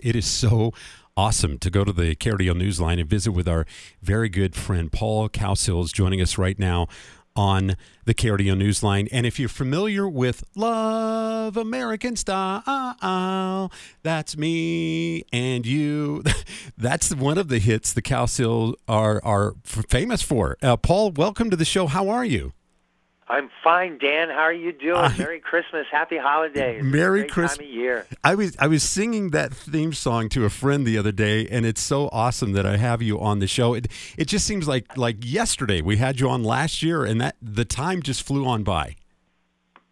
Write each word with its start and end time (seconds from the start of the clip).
It 0.00 0.14
is 0.14 0.26
so 0.26 0.72
awesome 1.16 1.58
to 1.58 1.70
go 1.70 1.82
to 1.82 1.92
the 1.92 2.14
KRDO 2.14 2.52
Newsline 2.52 3.00
and 3.00 3.10
visit 3.10 3.32
with 3.32 3.48
our 3.48 3.66
very 4.00 4.28
good 4.28 4.54
friend 4.54 4.92
Paul 4.92 5.28
Cowsill's 5.28 5.90
joining 5.90 6.20
us 6.20 6.38
right 6.38 6.56
now 6.56 6.86
on 7.34 7.74
the 8.04 8.14
KRDO 8.14 8.54
Newsline. 8.54 9.08
And 9.10 9.26
if 9.26 9.40
you're 9.40 9.48
familiar 9.48 10.08
with 10.08 10.44
Love 10.54 11.56
American 11.56 12.14
Style, 12.14 13.72
that's 14.04 14.36
me 14.36 15.24
and 15.32 15.66
you. 15.66 16.22
That's 16.78 17.12
one 17.12 17.36
of 17.36 17.48
the 17.48 17.58
hits 17.58 17.92
the 17.92 18.02
Cowsills 18.02 18.74
are, 18.86 19.20
are 19.24 19.54
famous 19.64 20.22
for. 20.22 20.56
Uh, 20.62 20.76
Paul, 20.76 21.10
welcome 21.10 21.50
to 21.50 21.56
the 21.56 21.64
show. 21.64 21.88
How 21.88 22.08
are 22.08 22.24
you? 22.24 22.52
I'm 23.30 23.50
fine, 23.62 23.98
Dan. 23.98 24.30
How 24.30 24.40
are 24.40 24.52
you 24.52 24.72
doing? 24.72 24.96
I, 24.96 25.16
Merry 25.16 25.40
Christmas, 25.40 25.86
Happy 25.90 26.16
Holidays. 26.16 26.82
Merry 26.82 27.26
Christmas. 27.26 27.66
Year. 27.66 28.06
I 28.24 28.34
was 28.34 28.56
I 28.58 28.66
was 28.66 28.82
singing 28.82 29.30
that 29.30 29.52
theme 29.52 29.92
song 29.92 30.28
to 30.30 30.44
a 30.44 30.50
friend 30.50 30.86
the 30.86 30.96
other 30.96 31.12
day, 31.12 31.46
and 31.46 31.66
it's 31.66 31.82
so 31.82 32.08
awesome 32.10 32.52
that 32.52 32.64
I 32.64 32.76
have 32.78 33.02
you 33.02 33.20
on 33.20 33.40
the 33.40 33.46
show. 33.46 33.74
It 33.74 33.88
it 34.16 34.26
just 34.26 34.46
seems 34.46 34.66
like 34.66 34.96
like 34.96 35.16
yesterday 35.20 35.82
we 35.82 35.96
had 35.96 36.20
you 36.20 36.28
on 36.30 36.42
last 36.42 36.82
year, 36.82 37.04
and 37.04 37.20
that 37.20 37.36
the 37.42 37.64
time 37.64 38.02
just 38.02 38.22
flew 38.22 38.46
on 38.46 38.62
by. 38.62 38.96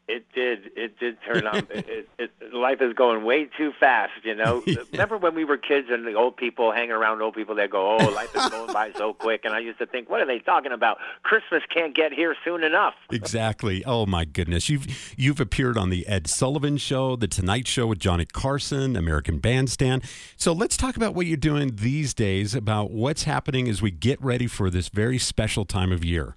It 0.09 0.25
did. 0.33 0.71
It 0.77 1.01
did 1.01 1.19
turn 1.23 1.49
on. 1.49 1.67
it, 1.71 2.09
it, 2.17 2.31
life 2.53 2.81
is 2.81 2.93
going 2.93 3.25
way 3.25 3.49
too 3.59 3.73
fast, 3.79 4.13
you 4.23 4.37
know. 4.37 4.63
yeah. 4.67 4.77
Remember 4.93 5.19
when 5.19 5.35
we 5.35 5.45
were 5.45 5.57
kids 5.57 5.89
and 5.91 6.07
the 6.07 6.15
old 6.15 6.37
people 6.37 6.71
hanging 6.71 6.93
around 6.93 7.21
old 7.23 7.35
people? 7.35 7.57
They 7.57 7.67
go, 7.67 7.99
"Oh, 7.99 8.07
life 8.15 8.35
is 8.37 8.49
going 8.49 8.73
by 8.73 8.93
so 8.93 9.13
quick," 9.13 9.45
and 9.45 9.53
I 9.53 9.59
used 9.59 9.79
to 9.81 9.87
think, 9.87 10.09
"What 10.09 10.21
are 10.21 10.27
they 10.27 10.39
talking 10.39 10.71
about? 10.71 10.99
Christmas 11.25 11.63
can't 11.75 11.95
get 11.95 12.13
here 12.13 12.37
soon 12.45 12.63
enough." 12.63 12.95
exactly. 13.11 13.85
Oh 13.85 14.07
my 14.07 14.25
goodness, 14.25 14.69
you've 14.69 14.87
you've 15.17 15.41
appeared 15.41 15.77
on 15.77 15.91
the 15.91 16.07
Ed 16.07 16.29
Sullivan 16.29 16.77
Show, 16.77 17.17
the 17.17 17.29
Tonight 17.29 17.67
Show 17.67 17.89
with 17.89 17.99
Johnny 17.99 18.27
Carson, 18.27 18.95
American 18.95 19.39
Bandstand. 19.39 20.05
So 20.37 20.53
let's 20.53 20.77
talk 20.77 20.97
about 20.97 21.15
what 21.15 21.27
you're 21.27 21.37
doing 21.37 21.77
these 21.77 22.15
days. 22.15 22.55
About 22.55 22.93
what's 22.93 23.25
happening 23.25 23.69
as 23.69 23.83
we 23.83 23.91
get 23.91 24.23
ready 24.23 24.47
for 24.47 24.71
this 24.71 24.89
very 24.89 25.19
special 25.19 25.65
time 25.65 25.91
of 25.91 26.05
year. 26.05 26.37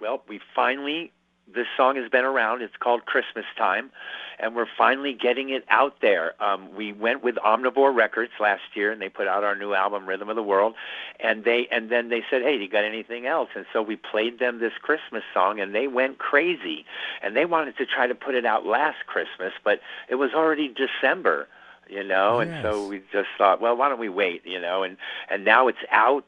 Well, 0.00 0.22
we 0.28 0.40
finally 0.54 1.12
this 1.54 1.66
song 1.76 1.96
has 1.96 2.08
been 2.10 2.24
around. 2.24 2.62
It's 2.62 2.76
called 2.78 3.06
Christmas 3.06 3.44
Time, 3.56 3.90
and 4.38 4.54
we're 4.54 4.66
finally 4.76 5.12
getting 5.12 5.50
it 5.50 5.64
out 5.70 5.96
there. 6.00 6.34
Um, 6.42 6.74
we 6.74 6.92
went 6.92 7.22
with 7.22 7.36
Omnivore 7.36 7.94
Records 7.94 8.32
last 8.40 8.62
year, 8.74 8.92
and 8.92 9.00
they 9.00 9.08
put 9.08 9.26
out 9.26 9.44
our 9.44 9.54
new 9.54 9.74
album, 9.74 10.06
Rhythm 10.06 10.28
of 10.28 10.36
the 10.36 10.42
World, 10.42 10.74
and 11.20 11.44
they 11.44 11.66
and 11.70 11.90
then 11.90 12.08
they 12.08 12.22
said, 12.30 12.42
"Hey, 12.42 12.56
do 12.56 12.64
you 12.64 12.68
got 12.68 12.84
anything 12.84 13.26
else?" 13.26 13.48
And 13.54 13.66
so 13.72 13.82
we 13.82 13.96
played 13.96 14.38
them 14.38 14.60
this 14.60 14.74
Christmas 14.80 15.22
song, 15.32 15.60
and 15.60 15.74
they 15.74 15.88
went 15.88 16.18
crazy, 16.18 16.84
and 17.22 17.36
they 17.36 17.44
wanted 17.44 17.76
to 17.78 17.86
try 17.86 18.06
to 18.06 18.14
put 18.14 18.34
it 18.34 18.44
out 18.44 18.66
last 18.66 19.06
Christmas, 19.06 19.52
but 19.64 19.80
it 20.08 20.16
was 20.16 20.32
already 20.34 20.68
December 20.68 21.48
you 21.88 22.04
know 22.04 22.40
yes. 22.40 22.50
and 22.50 22.62
so 22.62 22.86
we 22.86 23.00
just 23.10 23.28
thought 23.38 23.62
well 23.62 23.74
why 23.74 23.88
don't 23.88 23.98
we 23.98 24.10
wait 24.10 24.42
you 24.44 24.60
know 24.60 24.82
and 24.82 24.98
and 25.30 25.42
now 25.42 25.68
it's 25.68 25.78
out 25.90 26.26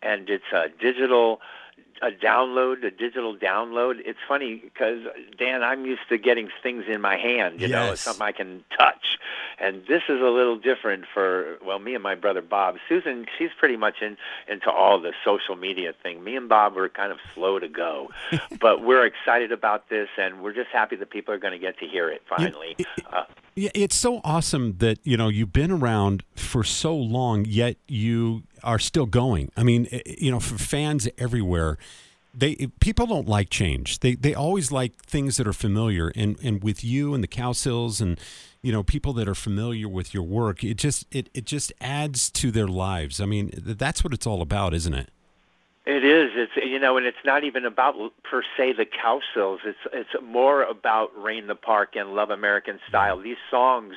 and 0.00 0.28
it's 0.30 0.44
a 0.52 0.66
digital 0.80 1.40
a 2.02 2.10
download, 2.10 2.84
a 2.84 2.90
digital 2.90 3.36
download. 3.36 4.00
It's 4.04 4.18
funny 4.26 4.56
because 4.56 5.00
Dan, 5.38 5.62
I'm 5.62 5.86
used 5.86 6.08
to 6.08 6.18
getting 6.18 6.50
things 6.62 6.84
in 6.88 7.00
my 7.00 7.16
hand, 7.16 7.60
you 7.60 7.68
yes. 7.68 7.70
know, 7.70 7.94
something 7.94 8.22
I 8.22 8.32
can 8.32 8.64
touch, 8.76 9.18
and 9.58 9.82
this 9.86 10.02
is 10.08 10.20
a 10.20 10.28
little 10.28 10.58
different 10.58 11.04
for 11.14 11.58
well, 11.64 11.78
me 11.78 11.94
and 11.94 12.02
my 12.02 12.16
brother 12.16 12.42
Bob. 12.42 12.76
Susan, 12.88 13.26
she's 13.38 13.50
pretty 13.56 13.76
much 13.76 14.02
in 14.02 14.16
into 14.48 14.70
all 14.70 15.00
the 15.00 15.12
social 15.24 15.54
media 15.54 15.94
thing. 16.02 16.24
Me 16.24 16.36
and 16.36 16.48
Bob 16.48 16.74
were 16.74 16.88
kind 16.88 17.12
of 17.12 17.18
slow 17.34 17.60
to 17.60 17.68
go, 17.68 18.10
but 18.60 18.82
we're 18.82 19.06
excited 19.06 19.52
about 19.52 19.88
this, 19.88 20.08
and 20.18 20.42
we're 20.42 20.54
just 20.54 20.70
happy 20.70 20.96
that 20.96 21.10
people 21.10 21.32
are 21.32 21.38
going 21.38 21.52
to 21.52 21.58
get 21.58 21.78
to 21.78 21.86
hear 21.86 22.10
it 22.10 22.22
finally. 22.28 22.74
It, 22.78 22.86
uh, 23.12 23.24
it's 23.56 23.96
so 23.96 24.20
awesome 24.24 24.76
that 24.78 24.98
you 25.04 25.16
know 25.16 25.28
you've 25.28 25.52
been 25.52 25.70
around 25.70 26.22
for 26.34 26.64
so 26.64 26.94
long, 26.96 27.44
yet 27.44 27.76
you 27.86 28.44
are 28.62 28.78
still 28.78 29.06
going. 29.06 29.50
I 29.56 29.62
mean, 29.62 29.88
eh, 29.90 30.00
you 30.06 30.30
know, 30.30 30.40
for 30.40 30.58
fans 30.58 31.08
everywhere, 31.18 31.78
they 32.34 32.54
people 32.80 33.06
don't 33.06 33.28
like 33.28 33.50
change. 33.50 34.00
They 34.00 34.14
they 34.14 34.34
always 34.34 34.72
like 34.72 34.96
things 35.04 35.36
that 35.36 35.46
are 35.46 35.52
familiar. 35.52 36.12
And 36.14 36.38
and 36.42 36.62
with 36.62 36.82
you 36.82 37.14
and 37.14 37.22
the 37.22 37.28
Cowsills 37.28 38.00
and 38.00 38.18
you 38.62 38.72
know 38.72 38.82
people 38.82 39.12
that 39.14 39.28
are 39.28 39.34
familiar 39.34 39.88
with 39.88 40.14
your 40.14 40.22
work, 40.22 40.64
it 40.64 40.74
just 40.74 41.06
it 41.10 41.28
it 41.34 41.44
just 41.44 41.72
adds 41.80 42.30
to 42.30 42.50
their 42.50 42.68
lives. 42.68 43.20
I 43.20 43.26
mean, 43.26 43.50
that's 43.54 44.02
what 44.02 44.12
it's 44.12 44.26
all 44.26 44.42
about, 44.42 44.74
isn't 44.74 44.94
it? 44.94 45.10
It 45.84 46.04
is. 46.04 46.30
It's 46.34 46.52
you 46.64 46.78
know, 46.78 46.96
and 46.96 47.06
it's 47.06 47.24
not 47.24 47.42
even 47.44 47.64
about 47.64 47.96
per 48.22 48.42
se 48.56 48.74
the 48.74 48.86
Cowsills. 48.86 49.60
It's 49.64 49.78
it's 49.92 50.10
more 50.22 50.62
about 50.62 51.10
Rain 51.20 51.48
the 51.48 51.56
Park 51.56 51.96
and 51.96 52.14
Love 52.14 52.30
American 52.30 52.78
Style. 52.88 53.18
These 53.18 53.38
songs 53.50 53.94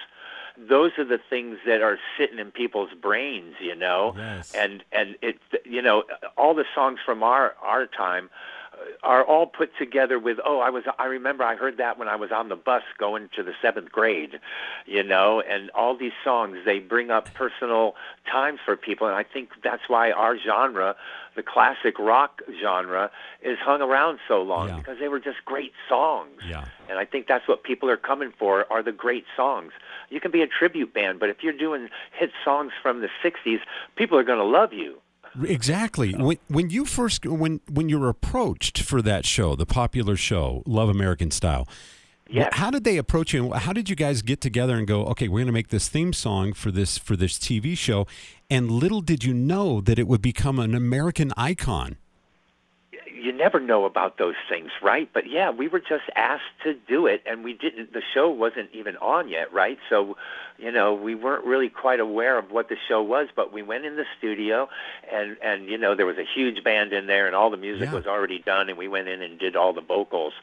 those 0.58 0.92
are 0.98 1.06
the 1.06 1.20
things 1.30 1.58
that 1.66 1.82
are 1.82 2.00
sitting 2.18 2.40
in 2.40 2.52
people's 2.52 2.92
brains, 3.00 3.56
you 3.60 3.76
know. 3.76 4.14
Yes. 4.18 4.54
And 4.54 4.84
and 4.92 5.16
it 5.22 5.38
you 5.64 5.82
know 5.82 6.04
all 6.38 6.54
the 6.54 6.66
songs 6.74 7.00
from 7.06 7.24
our 7.24 7.56
our 7.62 7.86
time 7.86 8.30
are 9.04 9.24
all 9.24 9.46
put 9.46 9.70
together 9.78 10.18
with 10.20 10.38
oh 10.46 10.60
I 10.60 10.70
was 10.70 10.84
I 10.98 11.06
remember 11.06 11.44
I 11.44 11.56
heard 11.56 11.78
that 11.78 11.98
when 11.98 12.08
I 12.08 12.16
was 12.16 12.32
on 12.32 12.50
the 12.50 12.56
bus 12.56 12.84
going 12.98 13.30
to 13.36 13.44
the 13.44 13.54
7th 13.64 13.92
grade 13.92 14.40
you 14.86 15.04
know 15.04 15.42
and 15.42 15.70
all 15.72 15.96
these 15.96 16.14
songs 16.24 16.58
they 16.66 16.80
bring 16.80 17.12
up 17.12 17.34
personal 17.34 17.96
times 18.30 18.60
for 18.66 18.76
people 18.76 19.08
and 19.08 19.16
I 19.16 19.24
think 19.24 19.50
that's 19.64 19.84
why 19.88 20.12
our 20.12 20.38
genre 20.38 20.96
the 21.36 21.44
classic 21.44 22.00
rock 22.00 22.42
genre 22.62 23.12
is 23.42 23.58
hung 23.60 23.82
around 23.82 24.20
so 24.28 24.42
long 24.42 24.70
yeah. 24.70 24.78
because 24.78 25.00
they 25.00 25.08
were 25.08 25.20
just 25.20 25.44
great 25.46 25.74
songs 25.88 26.42
yeah. 26.48 26.66
and 26.90 26.98
I 26.98 27.06
think 27.06 27.28
that's 27.28 27.48
what 27.48 27.64
people 27.64 27.90
are 27.90 27.98
coming 27.98 28.34
for 28.38 28.72
are 28.72 28.82
the 28.82 28.92
great 28.92 29.26
songs 29.36 29.72
you 30.10 30.20
can 30.20 30.32
be 30.32 30.42
a 30.42 30.48
tribute 30.48 30.94
band 30.94 31.20
but 31.20 31.30
if 31.30 31.44
you're 31.44 31.54
doing 31.54 31.90
hit 32.12 32.32
songs 32.44 32.72
from 32.82 33.02
the 33.02 33.10
60s 33.24 33.60
people 33.96 34.18
are 34.18 34.24
going 34.24 34.40
to 34.40 34.46
love 34.46 34.74
you 34.74 35.00
Exactly. 35.44 36.14
When 36.14 36.38
when 36.48 36.70
you 36.70 36.86
first 36.86 37.26
when 37.26 37.60
when 37.70 37.90
you 37.90 38.00
were 38.00 38.10
approached 38.10 38.82
for 38.82 39.02
that 39.02 39.26
show, 39.26 39.56
the 39.56 39.66
popular 39.66 40.16
show, 40.16 40.64
Love 40.66 40.90
American 40.90 41.32
Style. 41.32 41.68
Yes. 42.28 42.50
How 42.54 42.72
did 42.72 42.84
they 42.84 42.98
approach 42.98 43.34
you? 43.34 43.52
How 43.52 43.72
did 43.72 43.90
you 43.90 43.96
guys 43.96 44.24
get 44.24 44.42
together 44.42 44.76
and 44.76 44.88
go, 44.88 45.06
okay, 45.08 45.28
we're 45.28 45.40
going 45.40 45.48
to 45.48 45.54
make 45.54 45.68
this 45.68 45.90
theme 45.90 46.12
song 46.12 46.54
for 46.54 46.72
this 46.72 46.98
for 46.98 47.16
this 47.16 47.38
TV 47.38 47.78
show? 47.78 48.08
And 48.50 48.72
little 48.72 49.02
did 49.02 49.24
you 49.24 49.34
know 49.34 49.80
that 49.82 50.00
it 50.00 50.08
would 50.08 50.22
become 50.22 50.58
an 50.58 50.74
American 50.74 51.34
icon 51.38 51.98
never 53.38 53.60
know 53.60 53.86
about 53.86 54.18
those 54.18 54.36
things, 54.50 54.72
right? 54.82 55.10
But 55.14 55.30
yeah, 55.30 55.50
we 55.50 55.68
were 55.68 55.80
just 55.80 56.06
asked 56.16 56.44
to 56.64 56.74
do 56.74 57.08
it, 57.08 57.22
and 57.26 57.44
we 57.44 57.54
didn't. 57.54 57.94
The 57.94 58.02
show 58.14 58.30
wasn't 58.30 58.70
even 58.74 58.98
on 58.98 59.30
yet, 59.30 59.52
right? 59.54 59.78
So, 59.90 60.18
you 60.58 60.72
know, 60.72 60.94
we 60.94 61.16
weren't 61.16 61.46
really 61.46 61.70
quite 61.70 62.00
aware 62.00 62.38
of 62.38 62.52
what 62.52 62.70
the 62.70 62.78
show 62.88 63.02
was. 63.02 63.28
But 63.36 63.54
we 63.54 63.62
went 63.62 63.86
in 63.86 63.96
the 63.96 64.06
studio, 64.18 64.70
and 65.12 65.38
and 65.44 65.68
you 65.68 65.78
know, 65.78 65.96
there 65.96 66.06
was 66.06 66.18
a 66.18 66.26
huge 66.26 66.64
band 66.64 66.94
in 66.94 67.08
there, 67.08 67.28
and 67.28 67.36
all 67.36 67.50
the 67.50 67.58
music 67.58 67.90
yeah. 67.90 67.96
was 67.96 68.06
already 68.06 68.40
done, 68.40 68.70
and 68.70 68.78
we 68.78 68.88
went 68.88 69.08
in 69.08 69.22
and 69.22 69.40
did 69.40 69.56
all 69.56 69.74
the 69.74 69.82
vocals, 69.82 70.34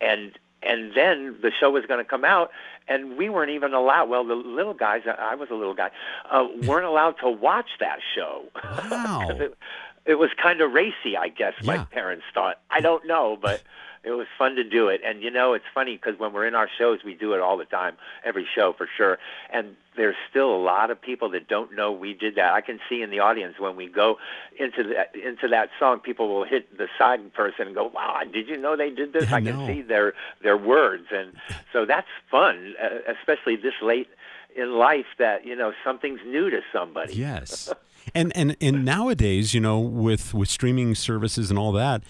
and 0.00 0.32
and 0.62 0.92
then 0.94 1.36
the 1.42 1.50
show 1.58 1.70
was 1.70 1.84
going 1.86 1.98
to 1.98 2.08
come 2.08 2.24
out 2.24 2.50
and 2.88 3.16
we 3.16 3.28
weren't 3.28 3.50
even 3.50 3.74
allowed 3.74 4.08
well 4.08 4.24
the 4.24 4.34
little 4.34 4.74
guys 4.74 5.02
i 5.18 5.34
was 5.34 5.48
a 5.50 5.54
little 5.54 5.74
guy 5.74 5.90
uh, 6.30 6.46
weren't 6.66 6.86
allowed 6.86 7.12
to 7.12 7.28
watch 7.28 7.68
that 7.80 7.98
show 8.14 8.44
wow 8.90 9.28
it, 9.30 9.56
it 10.04 10.16
was 10.16 10.30
kind 10.40 10.60
of 10.60 10.72
racy, 10.72 11.16
I 11.18 11.28
guess. 11.28 11.54
Yeah. 11.60 11.76
My 11.76 11.84
parents 11.84 12.24
thought. 12.34 12.58
I 12.70 12.80
don't 12.80 13.06
know, 13.06 13.36
but 13.40 13.62
it 14.04 14.10
was 14.10 14.26
fun 14.36 14.56
to 14.56 14.64
do 14.64 14.88
it. 14.88 15.00
And 15.04 15.22
you 15.22 15.30
know, 15.30 15.54
it's 15.54 15.64
funny 15.72 15.96
because 15.96 16.18
when 16.18 16.32
we're 16.32 16.46
in 16.46 16.54
our 16.54 16.68
shows, 16.68 17.00
we 17.04 17.14
do 17.14 17.34
it 17.34 17.40
all 17.40 17.56
the 17.56 17.64
time, 17.64 17.96
every 18.24 18.46
show 18.52 18.72
for 18.72 18.88
sure. 18.96 19.18
And 19.50 19.76
there's 19.96 20.16
still 20.28 20.54
a 20.54 20.58
lot 20.58 20.90
of 20.90 21.00
people 21.00 21.28
that 21.30 21.48
don't 21.48 21.74
know 21.74 21.92
we 21.92 22.14
did 22.14 22.34
that. 22.34 22.52
I 22.52 22.60
can 22.62 22.80
see 22.88 23.02
in 23.02 23.10
the 23.10 23.20
audience 23.20 23.58
when 23.58 23.76
we 23.76 23.86
go 23.86 24.18
into 24.58 24.82
that 24.94 25.14
into 25.14 25.48
that 25.48 25.70
song, 25.78 26.00
people 26.00 26.28
will 26.28 26.44
hit 26.44 26.76
the 26.76 26.88
side 26.98 27.32
person 27.32 27.66
and 27.66 27.76
go, 27.76 27.86
"Wow, 27.94 28.22
did 28.32 28.48
you 28.48 28.56
know 28.56 28.76
they 28.76 28.90
did 28.90 29.12
this?" 29.12 29.30
Yeah, 29.30 29.36
I 29.36 29.40
can 29.40 29.66
see 29.66 29.82
their 29.82 30.14
their 30.42 30.56
words, 30.56 31.06
and 31.12 31.32
so 31.72 31.84
that's 31.84 32.08
fun, 32.30 32.74
especially 33.06 33.56
this 33.56 33.74
late 33.82 34.08
in 34.56 34.72
life. 34.72 35.06
That 35.18 35.46
you 35.46 35.54
know 35.54 35.72
something's 35.84 36.20
new 36.26 36.50
to 36.50 36.60
somebody. 36.72 37.14
Yes. 37.14 37.72
And 38.16 38.32
and 38.36 38.56
and 38.60 38.84
nowadays, 38.84 39.54
you 39.54 39.60
know, 39.60 39.78
with 39.78 40.34
with 40.34 40.48
streaming 40.48 40.96
services 40.96 41.50
and 41.50 41.58
all 41.58 41.70
that, 41.72 42.02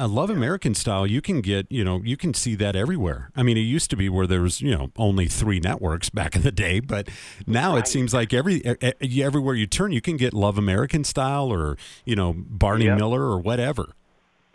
I 0.00 0.06
Love 0.06 0.30
American 0.30 0.74
Style, 0.74 1.06
you 1.06 1.20
can 1.20 1.42
get, 1.42 1.66
you 1.70 1.84
know, 1.84 2.00
you 2.02 2.16
can 2.16 2.32
see 2.32 2.54
that 2.54 2.74
everywhere. 2.74 3.30
I 3.36 3.42
mean, 3.42 3.58
it 3.58 3.60
used 3.60 3.90
to 3.90 3.96
be 3.96 4.08
where 4.08 4.26
there 4.26 4.40
was, 4.40 4.62
you 4.62 4.74
know, 4.74 4.90
only 4.96 5.26
three 5.26 5.60
networks 5.60 6.08
back 6.08 6.34
in 6.34 6.40
the 6.40 6.50
day, 6.50 6.80
but 6.80 7.10
now 7.46 7.74
right. 7.74 7.80
it 7.80 7.86
seems 7.86 8.14
like 8.14 8.32
every 8.32 8.62
everywhere 8.64 9.54
you 9.54 9.66
turn, 9.66 9.92
you 9.92 10.00
can 10.00 10.16
get 10.16 10.32
Love 10.32 10.56
American 10.56 11.04
Style 11.04 11.52
or, 11.52 11.76
you 12.06 12.16
know, 12.16 12.34
Barney 12.34 12.86
yep. 12.86 12.96
Miller 12.96 13.20
or 13.20 13.38
whatever. 13.38 13.92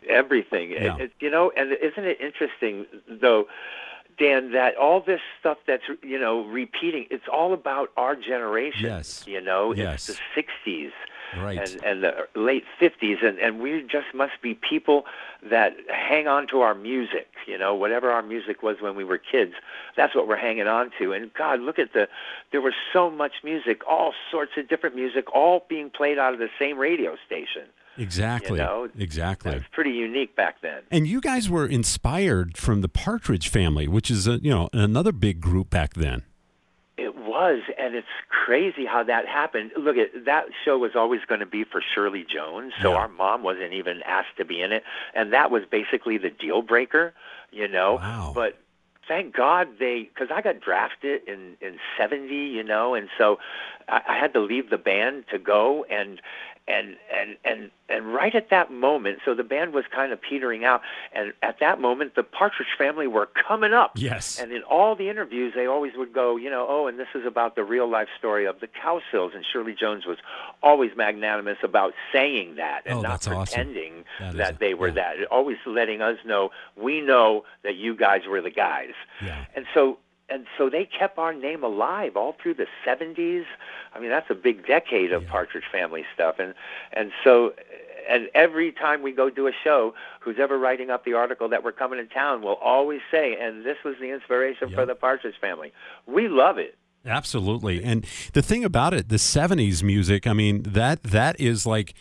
Everything, 0.10 0.72
yeah. 0.72 0.98
it, 0.98 1.12
you 1.20 1.30
know, 1.30 1.52
and 1.56 1.74
isn't 1.74 2.06
it 2.06 2.20
interesting 2.20 2.88
though? 3.08 3.48
Dan, 4.18 4.52
that 4.54 4.76
all 4.78 5.00
this 5.00 5.22
stuff 5.40 5.60
that's 5.68 5.84
you 6.02 6.18
know 6.20 6.46
repeating, 6.46 7.06
it's 7.12 7.28
all 7.32 7.54
about 7.54 7.92
our 7.98 8.16
generation. 8.16 8.86
Yes. 8.86 9.26
You 9.28 9.42
know, 9.42 9.74
yes. 9.74 10.10
it's 10.10 10.20
the 10.36 10.44
'60s. 10.44 10.92
Right. 11.42 11.58
and, 11.58 11.84
and 11.84 12.04
the 12.04 12.28
late 12.36 12.64
50s, 12.80 13.24
and, 13.26 13.40
and 13.40 13.60
we 13.60 13.82
just 13.84 14.08
must 14.14 14.42
be 14.42 14.54
people 14.54 15.06
that 15.50 15.76
hang 15.90 16.28
on 16.28 16.48
to 16.48 16.62
our 16.62 16.74
music, 16.74 17.28
you 17.48 17.58
know, 17.58 17.76
whatever 17.76 18.12
our 18.12 18.24
music 18.24 18.64
was 18.64 18.78
when 18.82 18.96
we 18.96 19.04
were 19.04 19.18
kids, 19.18 19.54
that's 19.96 20.16
what 20.16 20.28
we're 20.28 20.38
hanging 20.38 20.68
on 20.68 20.92
to. 21.00 21.14
And 21.14 21.34
God, 21.34 21.60
look 21.60 21.80
at 21.80 21.94
the, 21.94 22.08
there 22.52 22.62
was 22.62 22.74
so 22.92 23.10
much 23.10 23.34
music, 23.44 23.82
all 23.88 24.14
sorts 24.32 24.54
of 24.58 24.68
different 24.68 24.96
music, 24.96 25.34
all 25.34 25.66
being 25.70 25.90
played 25.90 26.18
out 26.18 26.34
of 26.34 26.40
the 26.40 26.50
same 26.60 26.78
radio 26.78 27.16
station. 27.26 27.64
Exactly. 27.98 28.60
You 28.60 28.66
know, 28.66 28.90
exactly. 28.98 29.52
That's 29.52 29.66
pretty 29.72 29.92
unique 29.92 30.36
back 30.36 30.62
then. 30.62 30.82
And 30.92 31.08
you 31.08 31.22
guys 31.22 31.50
were 31.50 31.66
inspired 31.66 32.58
from 32.58 32.82
the 32.82 32.90
Partridge 32.90 33.50
Family, 33.50 33.88
which 33.88 34.12
is 34.12 34.28
a, 34.28 34.40
you 34.42 34.50
know 34.50 34.70
another 34.74 35.12
big 35.12 35.40
group 35.40 35.70
back 35.70 35.94
then. 35.94 36.24
Was, 37.36 37.60
and 37.78 37.96
it's 37.96 38.08
crazy 38.30 38.86
how 38.86 39.04
that 39.04 39.28
happened. 39.28 39.72
Look, 39.78 39.98
at 39.98 40.24
that 40.24 40.46
show 40.64 40.78
was 40.78 40.96
always 40.96 41.20
going 41.28 41.42
to 41.42 41.46
be 41.46 41.66
for 41.66 41.82
Shirley 41.82 42.24
Jones, 42.24 42.72
so 42.82 42.92
Yeah. 42.92 42.96
our 42.98 43.08
mom 43.10 43.44
wasn't 43.44 43.74
even 43.74 44.02
asked 44.04 44.38
to 44.38 44.46
be 44.46 44.62
in 44.62 44.72
it, 44.72 44.84
and 45.14 45.34
that 45.34 45.52
was 45.52 45.64
basically 45.70 46.18
the 46.18 46.30
deal 46.30 46.62
breaker, 46.62 47.14
you 47.52 47.68
know. 47.68 47.96
Wow. 47.96 48.32
But 48.34 48.58
thank 49.08 49.36
God 49.36 49.68
they, 49.80 50.10
because 50.14 50.30
I 50.34 50.42
got 50.42 50.60
drafted 50.60 51.22
in 51.28 51.56
in 51.62 51.78
'70, 51.98 52.34
you 52.34 52.64
know, 52.64 52.94
and 52.94 53.10
so 53.18 53.40
I, 53.88 54.02
I 54.10 54.18
had 54.18 54.34
to 54.34 54.40
leave 54.40 54.70
the 54.70 54.78
band 54.78 55.26
to 55.32 55.38
go, 55.40 55.84
and 55.90 56.22
and 56.68 56.96
and 57.16 57.38
and 57.46 57.70
and 57.88 58.12
right 58.16 58.34
at 58.34 58.50
that 58.50 58.72
moment, 58.72 59.20
so 59.24 59.36
the 59.36 59.44
band 59.44 59.72
was 59.72 59.86
kind 59.94 60.12
of 60.12 60.20
petering 60.20 60.66
out, 60.66 60.82
and 61.14 61.34
at 61.44 61.60
that 61.60 61.80
moment, 61.80 62.16
the 62.16 62.24
Partridge 62.24 62.70
Family 62.76 63.06
were 63.06 63.28
coming 63.48 63.72
up. 63.76 63.92
Yes. 63.94 64.40
And 64.40 64.52
in 64.52 64.64
all 64.64 64.96
the 64.96 65.08
interviews, 65.08 65.54
they 65.56 65.68
always 65.68 65.92
would 65.96 66.12
go, 66.12 66.36
you 66.36 66.50
know, 66.50 66.66
oh, 66.68 66.88
and 66.88 66.98
this 66.98 67.10
is 67.14 67.24
about 67.28 67.56
the 67.56 67.64
real 67.64 67.88
life 67.88 68.08
story 68.18 68.46
of 68.48 68.60
the 68.60 68.68
Cowsills. 68.68 69.36
And 69.36 69.46
Shirley 69.46 69.76
Jones 69.80 70.08
was 70.08 70.18
always 70.64 70.90
magnanimous 70.98 71.60
about 71.62 71.94
saying 72.12 72.56
that 72.56 72.82
and 72.88 72.96
Oh, 72.96 73.02
not 73.04 73.12
that's 73.22 73.28
awesome. 73.28 73.44
pretending 73.46 74.04
That 74.20 74.36
that 74.38 74.60
they 74.60 74.74
were 74.74 74.88
yeah. 74.88 74.94
that. 74.96 75.26
Always 75.30 75.58
letting 75.68 76.02
us 76.02 76.18
know, 76.26 76.50
we 76.76 77.02
know 77.02 77.46
that 77.64 77.76
you 77.76 77.96
guys 77.96 78.22
were 78.28 78.42
the 78.42 78.50
guys. 78.50 78.94
Yeah. 79.24 79.46
And 79.56 79.66
so 79.74 79.98
and 80.28 80.48
so 80.58 80.70
they 80.70 80.86
kept 80.86 81.18
our 81.20 81.34
name 81.34 81.64
alive 81.64 82.16
all 82.16 82.36
through 82.42 82.56
the 82.56 82.66
70s. 82.86 83.46
I 83.94 84.00
mean, 84.00 84.10
that's 84.10 84.30
a 84.32 84.36
big 84.36 84.66
decade 84.66 85.12
of 85.12 85.24
Yeah. 85.24 85.32
Partridge 85.32 85.66
Family 85.72 86.06
stuff. 86.14 86.40
And 86.40 86.54
and 86.94 87.12
so 87.24 87.54
and 88.10 88.30
every 88.34 88.72
time 88.72 89.02
we 89.02 89.12
go 89.12 89.30
do 89.30 89.48
a 89.48 89.52
show, 89.64 89.94
who's 90.20 90.38
ever 90.40 90.58
writing 90.58 90.90
up 90.90 91.06
the 91.06 91.14
article 91.14 91.50
that 91.50 91.64
we're 91.64 91.72
coming 91.72 91.98
to 92.00 92.14
town 92.14 92.42
will 92.42 92.56
always 92.56 93.02
say, 93.12 93.36
and 93.40 93.66
this 93.66 93.78
was 93.84 93.96
the 94.00 94.12
inspiration 94.12 94.70
for 94.72 94.86
the 94.86 94.96
Partridge 94.96 95.36
Family. 95.40 95.74
We 96.06 96.28
love 96.28 96.58
it. 96.58 96.78
Absolutely. 97.06 97.84
And 97.84 98.06
the 98.34 98.42
thing 98.42 98.66
about 98.66 98.94
it, 98.94 99.10
the 99.10 99.18
70s 99.18 99.84
music, 99.84 100.26
I 100.26 100.34
mean, 100.34 100.64
that 100.64 101.04
that 101.04 101.40
is 101.40 101.66
like 101.66 101.94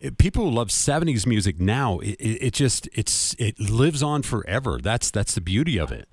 eh, 0.00 0.10
people 0.16 0.44
who 0.44 0.50
love 0.50 0.68
70s 0.68 1.26
music 1.26 1.60
now, 1.60 1.98
it, 1.98 2.16
it 2.18 2.42
it 2.42 2.52
just 2.54 2.88
it's 2.94 3.34
it 3.38 3.60
lives 3.60 4.02
on 4.02 4.22
forever. 4.22 4.78
That's 4.82 5.10
that's 5.10 5.34
the 5.34 5.42
beauty 5.42 5.78
of 5.78 5.92
it. 5.92 6.08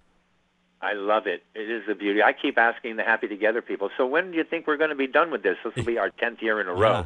I 0.84 0.94
love 0.94 1.28
it. 1.28 1.44
It 1.56 1.70
is 1.70 1.84
the 1.88 1.96
beauty. 1.96 2.22
I 2.22 2.34
keep 2.34 2.58
asking 2.58 2.98
the 2.98 3.04
Happy 3.04 3.28
Together 3.28 3.62
people, 3.62 3.90
so 3.98 4.06
when 4.06 4.32
do 4.32 4.38
you 4.38 4.44
think 4.44 4.68
we're 4.68 4.78
going 4.78 4.90
to 4.90 4.96
be 4.96 5.08
done 5.08 5.32
with 5.32 5.44
this? 5.44 5.58
This 5.64 5.76
will 5.76 5.84
be 5.86 5.98
our 5.98 6.10
10th 6.10 6.42
year 6.42 6.60
in 6.60 6.68
a 6.68 6.74
row. 6.74 7.06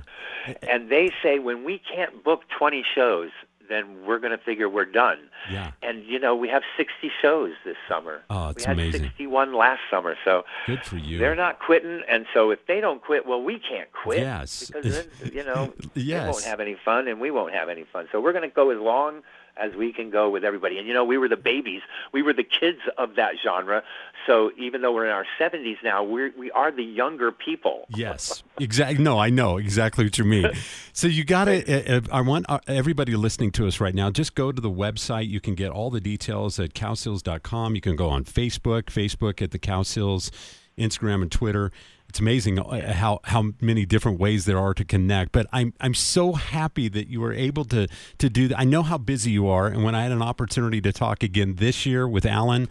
And 0.67 0.89
they 0.89 1.11
say 1.21 1.39
when 1.39 1.63
we 1.63 1.79
can't 1.79 2.23
book 2.23 2.41
20 2.57 2.83
shows, 2.95 3.29
then 3.69 4.05
we're 4.05 4.19
going 4.19 4.31
to 4.31 4.37
figure 4.43 4.69
we're 4.69 4.85
done. 4.85 5.19
Yeah. 5.51 5.71
And, 5.81 6.03
you 6.05 6.19
know, 6.19 6.35
we 6.35 6.47
have 6.49 6.63
60 6.77 7.11
shows 7.21 7.51
this 7.65 7.75
summer. 7.87 8.21
Oh, 8.29 8.49
it's 8.49 8.59
we 8.59 8.63
had 8.63 8.73
amazing. 8.79 9.03
61 9.03 9.53
last 9.53 9.81
summer. 9.91 10.15
So 10.23 10.43
Good 10.65 10.83
for 10.83 10.97
you. 10.97 11.17
they're 11.17 11.35
not 11.35 11.59
quitting. 11.59 12.01
And 12.09 12.25
so 12.33 12.49
if 12.51 12.65
they 12.65 12.79
don't 12.79 13.01
quit, 13.01 13.25
well, 13.25 13.41
we 13.41 13.59
can't 13.59 13.91
quit. 13.91 14.19
Yes. 14.19 14.67
Because 14.67 15.05
then, 15.19 15.31
you 15.33 15.43
know, 15.43 15.73
they 15.95 16.13
won't 16.13 16.43
have 16.43 16.59
any 16.59 16.77
fun 16.83 17.07
and 17.07 17.19
we 17.19 17.31
won't 17.31 17.53
have 17.53 17.69
any 17.69 17.83
fun. 17.91 18.07
So 18.11 18.21
we're 18.21 18.33
going 18.33 18.49
to 18.49 18.55
go 18.55 18.69
as 18.71 18.79
long 18.79 19.21
as 19.59 19.75
we 19.75 19.93
can 19.93 20.09
go 20.09 20.29
with 20.29 20.43
everybody. 20.43 20.77
And, 20.77 20.87
you 20.87 20.93
know, 20.93 21.03
we 21.03 21.17
were 21.17 21.27
the 21.27 21.37
babies. 21.37 21.81
We 22.11 22.21
were 22.21 22.33
the 22.33 22.43
kids 22.43 22.79
of 22.97 23.15
that 23.15 23.33
genre. 23.43 23.83
So 24.25 24.51
even 24.57 24.81
though 24.81 24.91
we're 24.91 25.05
in 25.05 25.11
our 25.11 25.25
70s 25.39 25.77
now, 25.83 26.03
we're, 26.03 26.33
we 26.37 26.51
are 26.51 26.71
the 26.71 26.83
younger 26.83 27.31
people. 27.31 27.85
Yes, 27.89 28.43
exactly. 28.59 29.03
No, 29.03 29.17
I 29.17 29.29
know 29.29 29.57
exactly 29.57 30.03
what 30.03 30.17
you 30.17 30.25
mean. 30.25 30.51
So 30.93 31.07
you 31.07 31.23
got 31.23 31.45
to. 31.45 31.57
Uh, 31.87 32.01
I 32.11 32.21
want 32.21 32.45
uh, 32.49 32.59
everybody 32.67 33.15
listening 33.15 33.51
to 33.51 33.67
us 33.67 33.79
right 33.79 33.93
now. 33.93 34.09
Just 34.09 34.35
go 34.35 34.51
to 34.51 34.61
the 34.61 34.69
website. 34.69 35.27
You 35.27 35.39
can 35.39 35.53
get 35.53 35.69
all 35.69 35.89
the 35.89 36.01
details 36.01 36.59
at 36.59 36.73
cowsills.com. 36.73 37.75
You 37.75 37.81
can 37.81 37.95
go 37.95 38.09
on 38.09 38.23
Facebook, 38.23 38.83
Facebook 38.83 39.41
at 39.41 39.51
the 39.51 39.59
Cowsills, 39.59 40.31
Instagram 40.77 41.21
and 41.21 41.31
Twitter. 41.31 41.71
It's 42.09 42.19
amazing 42.19 42.57
how 42.57 43.19
how 43.25 43.51
many 43.61 43.85
different 43.85 44.19
ways 44.19 44.45
there 44.45 44.57
are 44.57 44.73
to 44.73 44.85
connect. 44.85 45.31
But 45.33 45.47
I'm 45.51 45.73
I'm 45.81 45.93
so 45.93 46.33
happy 46.33 46.87
that 46.89 47.07
you 47.09 47.19
were 47.19 47.33
able 47.33 47.65
to 47.65 47.87
to 48.17 48.29
do 48.29 48.47
that. 48.47 48.59
I 48.59 48.63
know 48.63 48.81
how 48.81 48.97
busy 48.97 49.31
you 49.31 49.47
are, 49.47 49.67
and 49.67 49.83
when 49.83 49.93
I 49.95 50.03
had 50.03 50.11
an 50.11 50.21
opportunity 50.21 50.81
to 50.81 50.91
talk 50.93 51.23
again 51.23 51.55
this 51.55 51.85
year 51.85 52.07
with 52.07 52.25
Alan. 52.25 52.69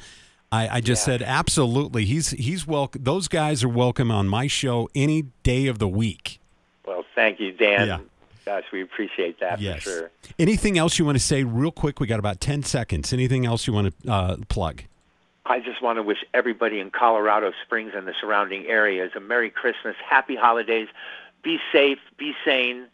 I, 0.53 0.77
I 0.77 0.81
just 0.81 1.03
Yeah. 1.03 1.19
said 1.19 1.23
absolutely. 1.23 2.05
He's 2.05 2.31
he's 2.31 2.67
welcome. 2.69 3.03
Those 3.03 3.27
guys 3.27 3.65
are 3.65 3.69
welcome 3.69 4.13
on 4.13 4.29
my 4.29 4.47
show 4.47 4.89
any 4.95 5.23
day 5.43 5.67
of 5.67 5.81
the 5.81 5.89
week. 5.89 6.39
Well, 6.87 7.05
thank 7.17 7.41
you, 7.41 7.51
Dan. 7.51 7.89
Yeah. 7.89 7.99
Gosh, 8.45 8.63
we 8.73 8.81
appreciate 8.81 9.41
that 9.41 9.61
yes. 9.61 9.83
for 9.83 9.91
sure. 9.91 10.11
Anything 10.39 10.79
else 10.79 11.01
you 11.01 11.05
want 11.05 11.19
to 11.19 11.23
say 11.25 11.43
real 11.43 11.73
quick? 11.73 11.99
We 11.99 12.07
got 12.07 12.21
about 12.21 12.41
ten 12.41 12.63
seconds. 12.63 13.13
Anything 13.13 13.45
else 13.45 13.67
you 13.67 13.73
want 13.73 13.93
to 14.05 14.11
uh, 14.11 14.37
plug? 14.49 14.85
I 15.49 15.61
just 15.61 15.83
want 15.83 15.97
to 15.97 16.03
wish 16.03 16.25
everybody 16.35 16.81
in 16.81 16.91
Colorado 16.91 17.53
Springs 17.65 17.93
and 17.95 18.07
the 18.07 18.15
surrounding 18.21 18.67
areas 18.67 19.13
a 19.17 19.21
Merry 19.21 19.51
Christmas, 19.51 19.95
Happy 20.05 20.37
Holidays. 20.37 20.89
Be 21.43 21.59
safe, 21.73 21.99
be 22.19 22.35
sane, 22.45 22.89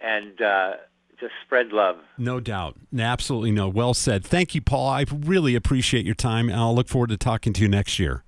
and 0.00 0.40
uh, 0.42 0.74
just 1.18 1.32
spread 1.44 1.72
love. 1.72 1.96
No 2.18 2.40
doubt. 2.40 2.76
Absolutely 2.98 3.52
no. 3.52 3.68
Well 3.68 3.94
said. 3.94 4.24
Thank 4.24 4.54
you, 4.54 4.60
Paul. 4.60 4.88
I 4.88 5.06
really 5.10 5.54
appreciate 5.54 6.04
your 6.04 6.14
time, 6.14 6.48
and 6.48 6.58
I'll 6.58 6.74
look 6.74 6.88
forward 6.88 7.10
to 7.10 7.16
talking 7.16 7.52
to 7.54 7.62
you 7.62 7.68
next 7.68 7.98
year. 7.98 8.22